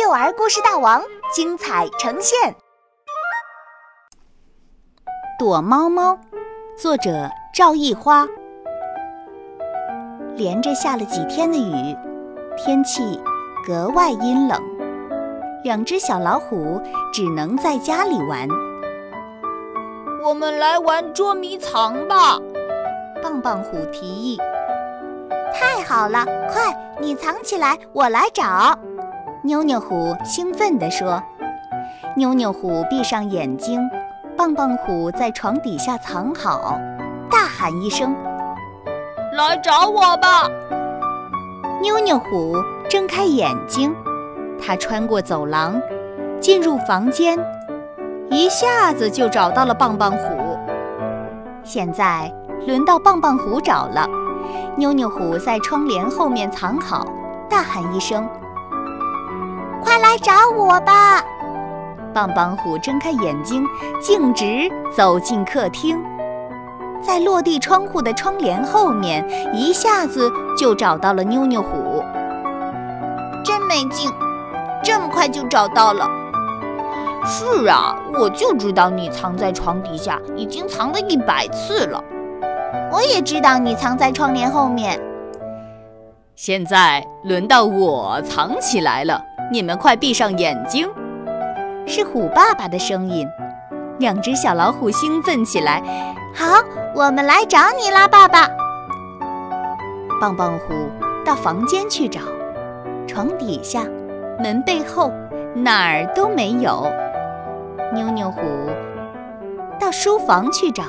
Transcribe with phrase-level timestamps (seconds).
[0.00, 1.02] 幼儿故事大王
[1.34, 2.54] 精彩呈现。
[5.36, 6.16] 躲猫猫，
[6.76, 8.24] 作者赵一花。
[10.36, 11.96] 连着下了几天的雨，
[12.56, 13.20] 天气
[13.66, 14.62] 格外阴冷，
[15.64, 16.80] 两只小老虎
[17.12, 18.46] 只能在家里玩。
[20.22, 22.38] 我们来玩捉迷藏吧，
[23.20, 24.38] 棒棒虎提议。
[25.52, 28.78] 太好了，快，你藏起来，我来找。
[29.42, 31.22] 妞妞虎兴奋地说
[32.16, 33.80] ：“妞妞虎闭上眼睛，
[34.36, 36.76] 棒棒虎在床底下藏好，
[37.30, 38.14] 大喊一声
[39.38, 40.48] ：‘来找我吧！’
[41.80, 42.56] 妞妞虎
[42.88, 43.94] 睁开眼睛，
[44.60, 45.80] 它穿过走廊，
[46.40, 47.38] 进入房间，
[48.30, 50.58] 一下子就找到了棒棒虎。
[51.62, 52.32] 现在
[52.66, 54.04] 轮到棒棒虎找了，
[54.76, 57.06] 妞妞虎在窗帘后面藏好，
[57.48, 58.28] 大喊一声。”
[59.98, 61.22] 来找我吧！
[62.14, 63.64] 棒棒虎睁开眼睛，
[64.00, 66.02] 径直走进客厅，
[67.02, 69.24] 在落地窗户的窗帘后面，
[69.54, 72.02] 一下子就找到了妞妞虎。
[73.44, 74.10] 真没劲，
[74.82, 76.08] 这么快就找到了。
[77.24, 82.02] 是啊，我就知道你藏在床底下，已经藏了一百次了。
[82.90, 84.98] 我也知道你藏在窗帘后面。
[86.34, 89.22] 现在轮到我藏起来了。
[89.50, 90.86] 你们快闭上眼睛！
[91.86, 93.26] 是虎爸爸的声音。
[93.98, 95.82] 两只小老虎兴奋起来。
[96.34, 96.62] 好，
[96.94, 98.46] 我们来找你啦，爸爸！
[100.20, 100.74] 棒棒虎
[101.24, 102.20] 到房间去找，
[103.06, 103.84] 床底下、
[104.38, 105.10] 门背后
[105.54, 106.86] 哪儿都没有。
[107.94, 108.42] 妞妞虎
[109.80, 110.84] 到书房去找，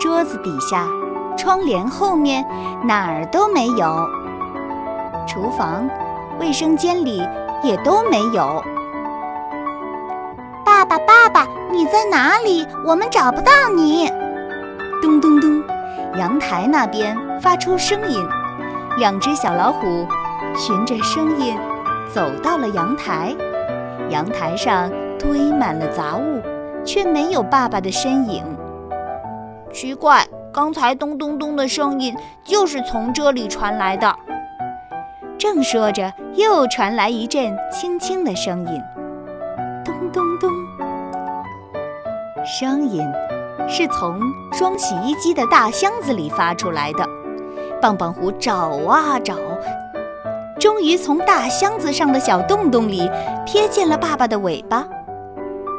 [0.00, 0.88] 桌子底下、
[1.36, 2.42] 窗帘后面
[2.82, 4.08] 哪儿都没有。
[5.26, 5.86] 厨房。
[6.40, 7.22] 卫生间里
[7.62, 8.64] 也都没有。
[10.64, 12.66] 爸爸，爸爸，你在哪里？
[12.84, 14.10] 我们找不到你。
[15.02, 15.62] 咚咚咚，
[16.16, 18.26] 阳台那边发出声音。
[18.96, 20.06] 两只小老虎
[20.56, 21.56] 循着声音
[22.12, 23.36] 走到了阳台。
[24.08, 26.40] 阳台上堆满了杂物，
[26.84, 28.42] 却没有爸爸的身影。
[29.72, 34.16] 奇怪，刚才咚咚咚的声音就是从这里传来的。
[35.40, 38.82] 正说着，又传来一阵轻轻的声音，
[39.82, 40.50] 咚咚咚。
[42.44, 43.02] 声音
[43.66, 44.20] 是从
[44.52, 47.02] 装洗衣机的大箱子里发出来的。
[47.80, 49.34] 棒棒虎找啊找，
[50.58, 53.10] 终于从大箱子上的小洞洞里
[53.46, 54.86] 瞥见了爸爸的尾巴。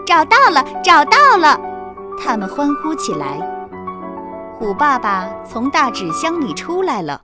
[0.08, 1.62] 找到了，找到了！
[2.20, 3.38] 他们欢呼起来。
[4.58, 7.22] 虎爸爸从大纸箱里出来了。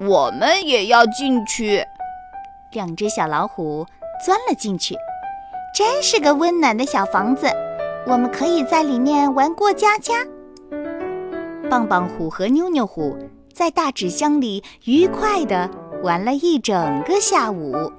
[0.00, 1.84] 我们也要进去。
[2.72, 3.86] 两只小老虎
[4.24, 4.94] 钻了进去，
[5.74, 7.48] 真是个温暖的小房子。
[8.06, 10.14] 我们可以在里面玩过家家。
[11.68, 13.16] 棒棒虎和妞妞虎
[13.52, 15.68] 在大纸箱里愉快地
[16.02, 17.92] 玩了一整个下午。